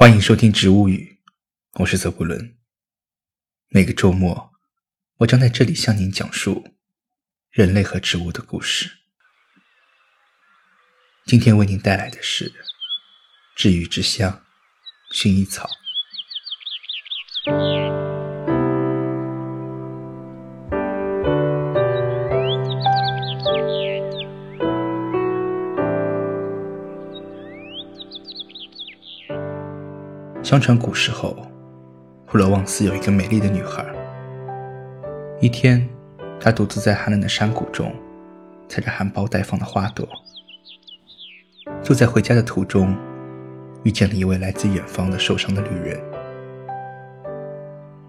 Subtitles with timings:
[0.00, 1.20] 欢迎收听《植物语》，
[1.82, 2.56] 我是泽布伦。
[3.68, 4.50] 每个周末，
[5.18, 6.74] 我将在这里向您讲述
[7.50, 8.90] 人类和植物的故事。
[11.26, 12.50] 今天为您带来的是
[13.54, 14.42] 治愈之乡——
[15.12, 15.68] 薰衣草。
[30.50, 31.36] 相传古时候，
[32.26, 33.86] 普罗旺斯有一个美丽的女孩。
[35.40, 35.88] 一天，
[36.40, 37.94] 她独自在寒冷的山谷中，
[38.68, 40.08] 采着含苞待放的花朵。
[41.84, 42.92] 就在回家的途中，
[43.84, 46.00] 遇见了一位来自远方的受伤的旅人。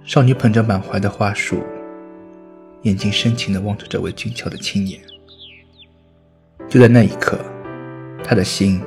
[0.04, 1.62] 少女捧着满怀的花束，
[2.82, 5.00] 眼睛深情地望着这位俊俏的青年。
[6.68, 7.38] 就在那一刻，
[8.24, 8.82] 她的心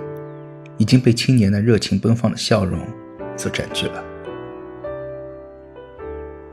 [0.77, 2.81] 已经被青年那热情奔放的笑容。
[3.37, 4.05] 所占据了。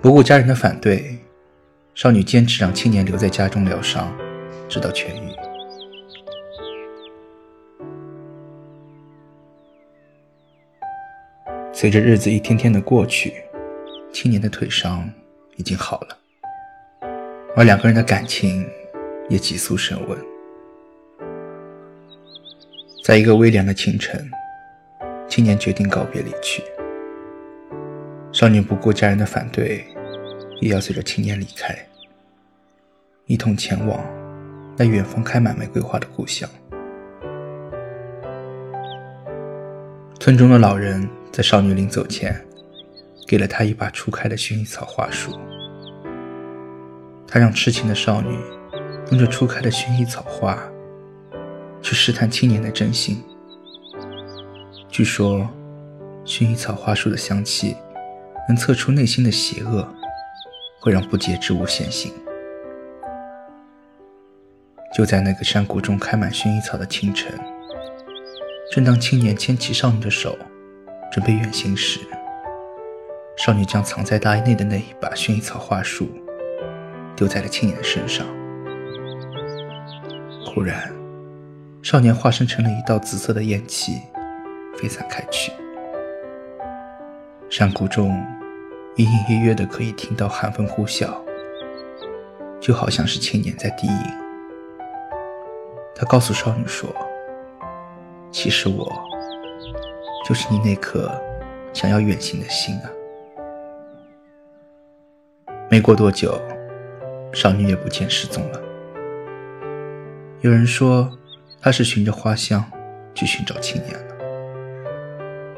[0.02, 1.18] 不顾家人的反对，
[1.94, 4.12] 少女坚持让青年留在家中疗伤，
[4.68, 5.32] 直到痊愈。
[11.72, 13.44] 随着日子一天天的过去，
[14.12, 15.09] 青年的腿伤
[15.58, 16.18] 已经好了，
[17.56, 18.68] 而两个人的感情
[19.30, 20.18] 也急速升温。
[23.04, 24.30] 在一个微凉的清晨。
[25.28, 26.62] 青年决定告别离去，
[28.42, 29.86] 少女不顾家人的反对，
[30.61, 31.78] 也要随着青年离开，
[33.28, 34.03] 一同前往
[34.75, 36.50] 那远方开满玫瑰花的故乡。
[40.19, 42.44] 村中的老人在少女临走前，
[43.28, 45.39] 给了她一把初开的薰衣草花束。
[47.28, 48.36] 他让痴情的少女
[49.12, 50.58] 用这初开的薰衣草花，
[51.80, 53.23] 去试探青年的真心。
[54.89, 55.47] 据说，
[56.25, 57.78] 薰衣草花束的香气
[58.52, 59.88] 能测出内心的邪恶，
[60.82, 62.12] 会让不洁之物现形。
[64.94, 67.31] 就在那个山谷中开满薰衣草的清晨，
[68.70, 70.38] 正当青年牵起少女的手，
[71.09, 72.02] 准备远行时，
[73.38, 76.09] 少女将藏在大衣内的那一把薰衣草花束
[77.16, 78.28] 丢在了青年身上。
[80.46, 80.92] 忽然，
[81.81, 84.02] 少年化身成了一道紫色的烟气。
[84.78, 85.54] 飞散开去，
[87.50, 88.22] 山谷中
[88.97, 91.09] 隐隐约约的可以听到寒风呼啸，
[92.59, 93.94] 就好像是青年在低吟。
[95.96, 96.90] 他告诉少女说
[98.31, 98.91] ：“其实我
[100.28, 101.09] 就是你那颗
[101.74, 102.90] 想要远行的心啊。”
[105.69, 106.38] 没过多久，
[107.31, 108.62] 少女也不见失踪了。
[110.41, 111.09] 有人说，
[111.62, 112.62] 她是循着花香
[113.13, 114.16] 去寻找青年了。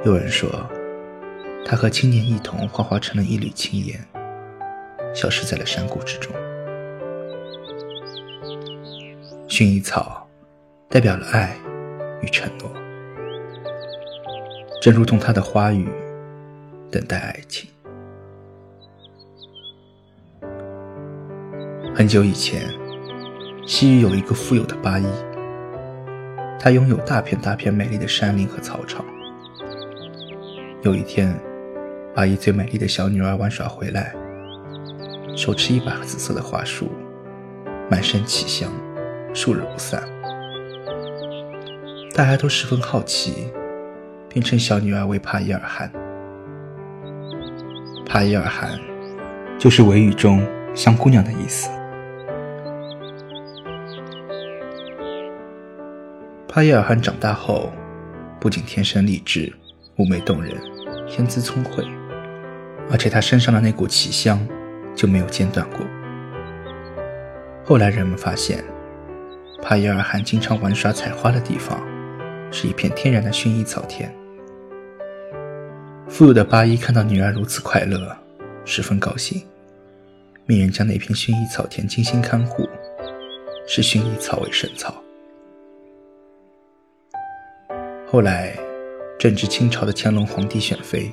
[0.06, 0.50] 有人说，
[1.66, 4.00] 他和青年一同幻化成了一缕青烟，
[5.14, 6.34] 消失在了山谷之中。
[9.48, 10.28] 薰衣草
[10.90, 11.56] 代表了爱
[12.22, 12.72] 与承诺，
[14.82, 15.88] 正如同它的花语，
[16.92, 17.70] 等待爱情。
[21.96, 22.62] 很久以前，
[23.66, 25.06] 西域有一个富有的巴依，
[26.60, 29.06] 他拥有大片大片美丽的山林和草场。
[30.82, 31.40] 有一天，
[32.16, 34.14] 阿姨最美丽的小女儿玩耍回来，
[35.36, 36.92] 手持一把紫色的花束，
[37.90, 38.72] 满身奇香，
[39.34, 40.04] 数日不散。
[42.14, 43.48] 大家都十分好奇，
[44.30, 45.92] 便称小女儿为帕伊尔汗。
[48.06, 48.80] 帕伊尔汗
[49.58, 51.68] 就是维语中“香姑娘”的意思。
[56.48, 57.74] 帕伊尔汗长大后，
[58.40, 59.52] 不仅天生丽质，
[59.98, 60.56] 妩媚动人。
[61.06, 61.86] 天资聪慧，
[62.90, 64.40] 而且他身上的那股奇香
[64.96, 65.80] 就没有间断过。
[67.64, 68.64] 后来人们发现，
[69.62, 71.82] 帕伊尔汗经常玩耍采花的地方
[72.52, 74.14] 是一片天然的薰衣草田。
[76.08, 78.16] 富有的巴依看到女儿如此快乐，
[78.66, 79.42] 十分高兴，
[80.46, 82.68] 命人将那片薰衣草田精心看护，
[83.66, 85.02] 视薰衣草为圣草。
[88.08, 88.54] 后来。
[89.20, 91.10] 正值清朝的乾隆皇帝选妃，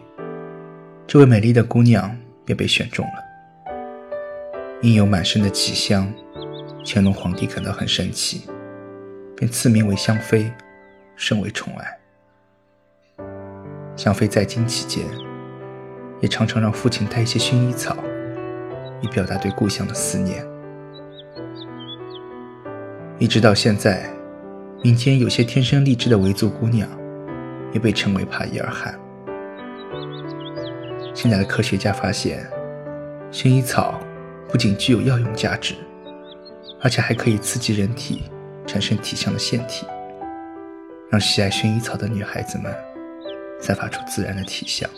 [1.12, 3.14] 这位美丽的姑娘便被选中了。
[4.80, 6.08] 因有满身的奇香，
[6.86, 8.42] 乾隆皇帝感到很生气，
[9.36, 10.52] 便赐名为香妃，
[11.16, 11.98] 甚为宠爱。
[13.96, 15.04] 香妃在京期间，
[16.20, 17.96] 也常常让父亲带一些薰衣草，
[19.00, 20.46] 以表达对故乡的思念。
[23.18, 24.08] 一直到现在，
[24.80, 26.88] 民间有些天生丽质的维族姑娘。
[27.72, 28.96] 也被称为帕伊尔汗。
[31.22, 32.50] 现在的科学家发现，
[33.30, 34.00] 薰衣草
[34.48, 35.74] 不仅具有药用价值，
[36.80, 38.22] 而且还可以刺激人体
[38.66, 39.84] 产生体香的腺体，
[41.10, 42.74] 让喜爱薰衣草的女孩子们
[43.60, 44.88] 散发出自然的体香。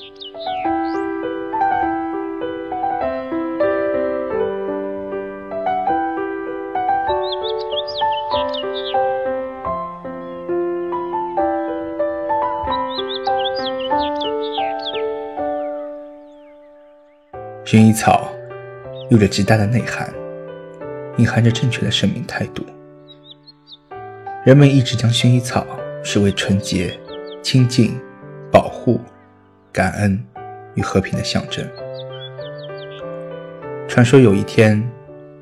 [17.72, 18.30] 薰衣草
[19.08, 20.12] 有着极大的内涵，
[21.16, 22.62] 隐含着正确的生命态度。
[24.44, 25.66] 人们一直将薰衣草
[26.04, 26.94] 视为纯洁、
[27.40, 27.98] 清净、
[28.50, 29.00] 保护、
[29.72, 30.22] 感恩
[30.74, 31.66] 与和平的象征。
[33.88, 34.86] 传说有一天，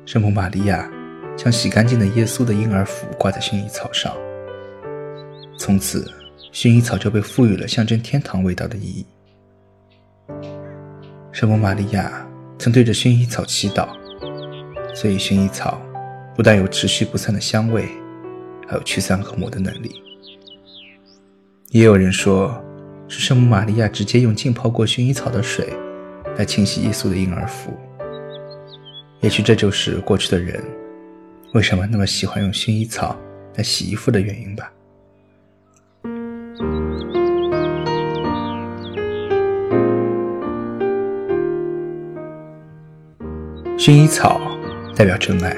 [0.05, 0.89] 圣母玛利亚
[1.35, 4.15] 将洗干净的耶稣的婴儿服挂在薰衣草上，
[5.57, 6.09] 从此
[6.53, 9.05] 薰衣草就被赋予了象征天堂味道的意义。
[11.41, 12.23] 圣母玛利亚
[12.59, 13.87] 曾对着薰衣草祈祷，
[14.93, 15.81] 所以薰衣草
[16.35, 17.89] 不但有持续不散的香味，
[18.67, 20.03] 还有驱散恶魔的能力。
[21.71, 22.63] 也有人说，
[23.07, 25.73] 是圣母玛利亚直接用浸泡过薰衣草的水
[26.37, 27.75] 来清洗耶稣的婴儿服。
[29.21, 30.63] 也许这就是过去的人
[31.55, 33.19] 为什么那么喜欢用薰衣草
[33.55, 34.71] 来洗衣服的原因吧。
[43.91, 44.39] 薰衣草
[44.95, 45.53] 代表真爱，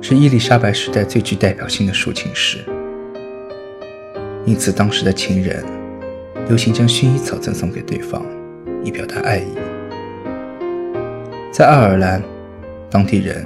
[0.00, 2.64] 是伊丽莎白时代最具代表性的抒情诗，
[4.46, 5.62] 因此当时的情人
[6.48, 8.24] 流行将薰衣草赠送给对方，
[8.82, 9.44] 以表达爱意。
[11.52, 12.22] 在爱尔兰，
[12.90, 13.44] 当地人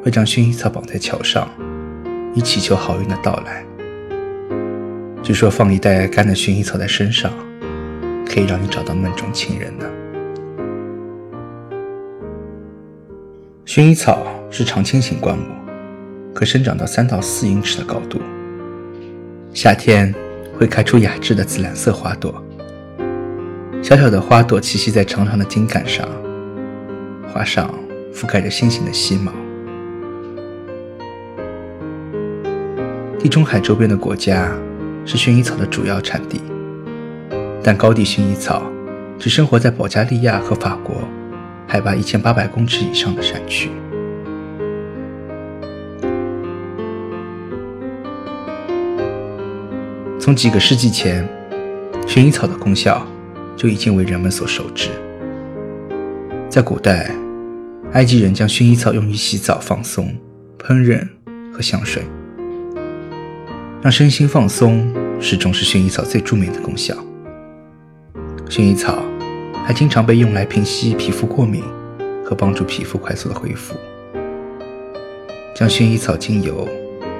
[0.00, 1.50] 会将薰衣草绑在桥上，
[2.36, 3.64] 以祈求好运的到来。
[5.24, 7.32] 据说放一袋干的薰衣草在身上，
[8.24, 9.86] 可以让你找到梦中情人呢。
[13.78, 15.44] 薰衣草是常青型灌木，
[16.34, 18.20] 可生长到三到四英尺的高度。
[19.54, 20.12] 夏天
[20.58, 22.42] 会开出雅致的紫蓝色花朵，
[23.80, 26.08] 小小的花朵栖息在长长的茎干上，
[27.32, 27.72] 花上
[28.12, 29.30] 覆盖着星星的细毛。
[33.16, 34.52] 地中海周边的国家
[35.06, 36.40] 是薰衣草的主要产地，
[37.62, 38.60] 但高地薰衣草
[39.20, 40.96] 只生活在保加利亚和法国。
[41.70, 43.70] 海拔一千八百公尺以上的山区。
[50.18, 51.28] 从几个世纪前，
[52.06, 53.06] 薰衣草的功效
[53.54, 54.88] 就已经为人们所熟知。
[56.48, 57.10] 在古代，
[57.92, 60.16] 埃及人将薰衣草用于洗澡、放松、
[60.58, 61.06] 烹饪
[61.52, 62.02] 和香水，
[63.82, 64.90] 让身心放松，
[65.20, 66.94] 始终是薰衣草最著名的功效。
[68.48, 69.07] 薰衣草。
[69.68, 71.62] 还经常被用来平息皮肤过敏
[72.24, 73.76] 和帮助皮肤快速的恢复。
[75.54, 76.66] 将薰衣草精油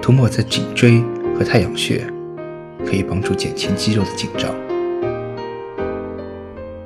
[0.01, 1.05] 涂抹在颈椎
[1.39, 2.03] 和太阳穴，
[2.87, 4.51] 可以帮助减轻肌肉的紧张。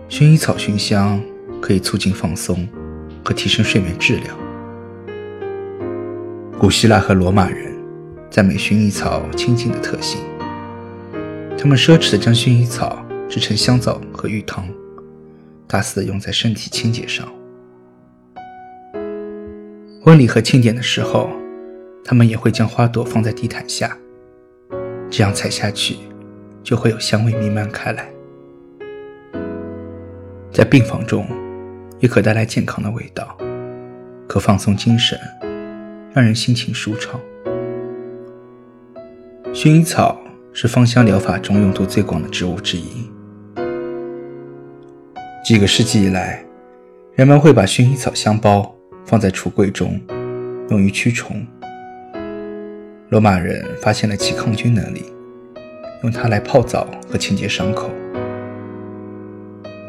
[0.09, 1.23] 薰衣草熏香
[1.61, 2.69] 可以促进放松
[3.25, 4.37] 和提升睡眠质量。
[6.59, 7.73] 古希腊和罗马人
[8.29, 10.21] 赞美薰衣草清净的特性，
[11.57, 12.99] 他们奢侈地将薰衣草
[13.29, 14.67] 制成香皂和浴汤。
[15.73, 17.27] 大肆的用在身体清洁上。
[20.03, 21.31] 婚礼和庆典的时候，
[22.05, 23.97] 他们也会将花朵放在地毯下，
[25.09, 25.97] 这样踩下去
[26.63, 28.07] 就会有香味弥漫开来。
[30.51, 31.27] 在病房中，
[32.01, 33.35] 也可带来健康的味道，
[34.29, 35.19] 可放松精神，
[36.13, 37.19] 让人心情舒畅。
[39.55, 40.21] 薰衣草
[40.53, 43.11] 是芳香疗法中用途最广的植物之一。
[45.45, 46.41] 几个世纪以来，
[47.17, 48.73] 人们会把薰衣草香包
[49.05, 50.01] 放在橱柜中，
[50.71, 51.45] 用于驱虫。
[53.09, 55.13] 罗马人发现了其抗菌能力，
[56.05, 57.91] 用它来泡澡和清洁伤口。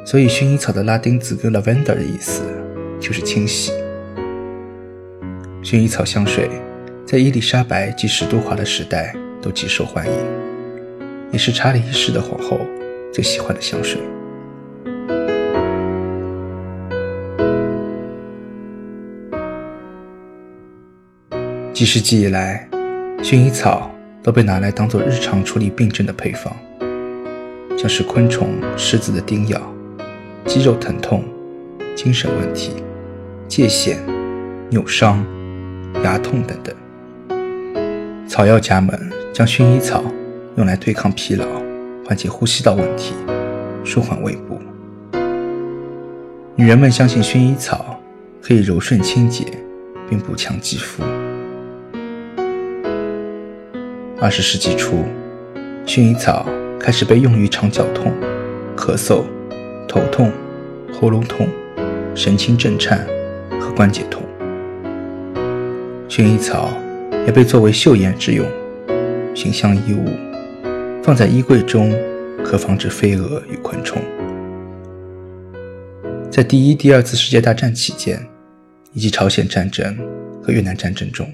[0.03, 2.41] 所以，薰衣草的拉丁字根 lavender 的意思
[3.00, 3.72] 就是清洗。
[5.62, 6.50] 薰衣草香水
[7.05, 10.13] 在伊丽莎白及史都华的时代都极受欢迎，
[11.31, 12.60] 也是查理一世的皇后
[13.13, 14.01] 最喜欢的香水。
[21.74, 22.70] 几世纪以来，
[23.24, 23.89] 薰衣草
[24.22, 26.56] 都被拿来当做日常处理病症的配方，
[27.75, 29.60] 像是昆虫、虱子的叮咬、
[30.46, 31.24] 肌肉疼痛、
[31.96, 32.74] 精神问题、
[33.50, 33.98] 疥癣、
[34.70, 35.25] 扭伤、
[36.03, 36.75] 牙痛等等。
[38.27, 40.03] 草药家们将薰衣草
[40.58, 41.46] 用来对抗疲劳、
[42.06, 43.15] 缓解呼吸道问题、
[43.84, 44.60] 舒缓胃部。
[46.56, 48.00] 女人们相信薰衣草
[48.44, 49.44] 可以柔顺清洁，
[50.08, 51.01] 并补强肌肤。
[54.22, 55.03] 二十世纪初，
[55.86, 56.46] 薰衣草
[56.79, 58.13] 开始被用于肠绞痛、
[58.75, 59.24] 咳嗽、
[59.88, 60.32] 头痛、
[60.93, 61.48] 喉咙痛、
[62.15, 63.05] 神经震颤
[63.60, 64.24] 和关节痛。
[66.08, 66.70] 薰衣草
[67.25, 68.48] 也被作为绣砚之用，
[69.36, 70.05] 形象衣物，
[71.03, 71.93] 放在衣柜中
[72.46, 74.01] 可防止飞蛾与昆虫。
[76.29, 78.25] 在第一、第二次世界大战期间，
[78.93, 79.98] 以及朝鲜战争
[80.41, 81.27] 和越南战争中，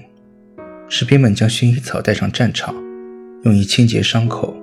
[0.92, 2.74] 士兵们将薰衣草带上战场，
[3.44, 4.56] 用以清洁伤口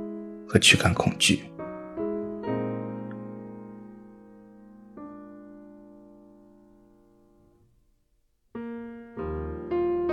[0.45, 1.39] 和驱赶恐惧。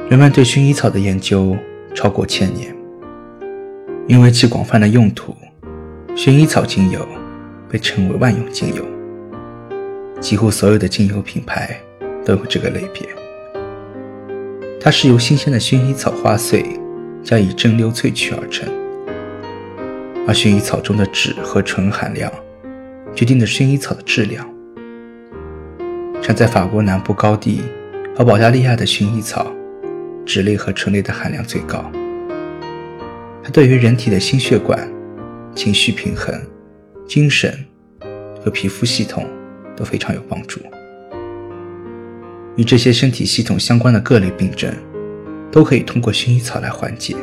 [0.09, 1.57] 人们对薰衣草的研究
[1.97, 2.73] 超过千年，
[4.07, 5.35] 因为其广泛的用途，
[6.15, 7.05] 薰衣草精油
[7.69, 8.85] 被称为万用精油。
[10.21, 11.77] 几乎所有的精油品牌
[12.25, 13.24] 都有这个类别。
[14.85, 16.79] 它是由新鲜的薰衣草花穗
[17.23, 18.69] 加以蒸馏萃取而成，
[20.29, 22.31] 而薰衣草中的脂和醇含量
[23.15, 24.47] 决定了薰衣草的质量。
[26.21, 27.63] 产在法国南部高地
[28.15, 29.51] 和保加利亚的薰衣草。
[30.27, 31.91] 脂类和醇类的含量最高，
[33.43, 34.91] 它对于人体的心血管、
[35.55, 36.35] 情绪平衡、
[37.07, 37.63] 精神
[38.43, 39.27] 和皮肤系统
[39.77, 40.61] 都非常有帮助。
[42.57, 44.73] 与这些身体系统相关的各类病症，
[45.51, 47.17] 都可以通过薰衣草来缓解，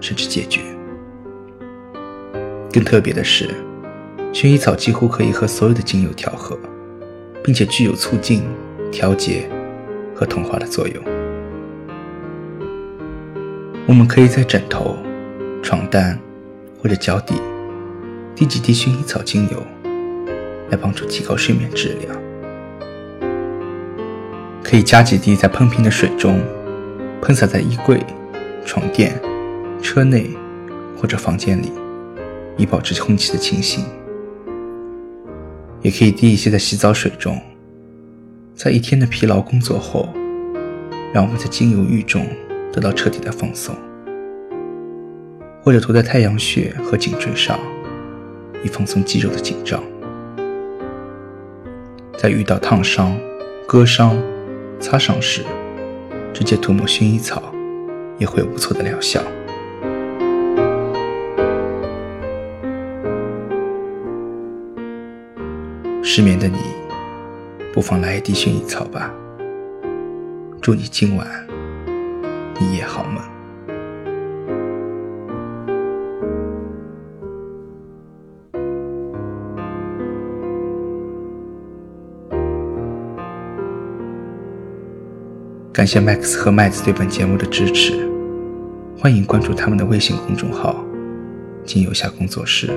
[0.00, 0.60] 甚至解决。
[2.72, 3.48] 更特别的是，
[4.32, 6.58] 薰衣草几乎可以和所有的精油调和，
[7.42, 8.42] 并且具有促进、
[8.92, 9.48] 调节
[10.14, 11.02] 和同化的作用。
[13.86, 14.96] 我们可以在枕头、
[15.62, 16.18] 床单
[16.82, 17.34] 或者脚底
[18.34, 19.62] 滴几滴薰衣草精油，
[20.70, 22.25] 来帮助提高睡眠质量。
[24.76, 26.38] 可以加几滴在喷瓶的水中，
[27.22, 27.98] 喷洒在衣柜、
[28.66, 29.18] 床垫、
[29.80, 30.28] 车内
[30.98, 31.72] 或者房间里，
[32.58, 33.82] 以保持空气的清新。
[35.80, 37.40] 也可以滴一些在洗澡水中，
[38.54, 40.10] 在一天的疲劳工作后，
[41.10, 42.26] 让我们在精油浴中。
[42.70, 43.74] 得到彻底的放松，
[45.62, 47.58] 或者涂在太阳穴和颈椎上，
[48.62, 49.82] 以放松肌肉的紧张。
[52.18, 53.16] 在遇到烫伤、
[53.66, 54.14] 割伤、
[54.78, 55.44] 擦上时，
[56.32, 57.42] 直接涂抹薰衣草
[58.18, 59.20] 也会有不错的疗效。
[66.02, 66.58] 失眠的你，
[67.74, 69.12] 不妨来一滴薰衣草吧。
[70.62, 71.26] 祝你今晚。
[72.58, 73.35] 一夜好梦。
[85.76, 87.92] 感谢 Max 和麦子对本节目的支持，
[88.98, 90.82] 欢迎关注他们的微信公众号
[91.66, 92.68] “金有夏工作室”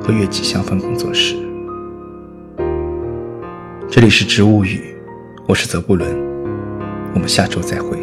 [0.00, 1.34] 和“月季香氛工作室”。
[3.90, 4.94] 这里是植物语，
[5.48, 6.08] 我是泽布伦，
[7.14, 7.98] 我们下周再会。